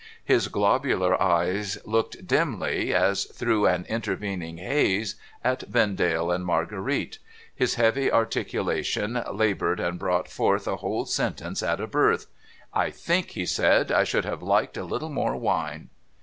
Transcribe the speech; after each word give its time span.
His 0.25 0.47
globular 0.47 1.21
eyes 1.21 1.77
looked 1.85 2.25
dimly, 2.25 2.91
as 2.91 3.25
through 3.25 3.67
an 3.67 3.85
intervening 3.87 4.57
haze, 4.57 5.13
at 5.43 5.61
Vendale 5.69 6.31
and 6.31 6.43
Marguerite. 6.43 7.19
His 7.53 7.75
heavy 7.75 8.11
articulation 8.11 9.21
laboured, 9.31 9.79
and 9.79 9.99
brought 9.99 10.27
forth 10.27 10.67
a 10.67 10.77
whole 10.77 11.05
sentence 11.05 11.61
at 11.61 11.79
a 11.79 11.85
birth.' 11.85 12.25
I 12.73 12.89
think,' 12.89 13.29
he 13.37 13.45
said,' 13.45 13.91
I 13.91 14.03
should 14.03 14.25
have 14.25 14.41
liked 14.41 14.75
a 14.75 14.85
little 14.85 15.09
more 15.11 15.35
wine.' 15.35 15.89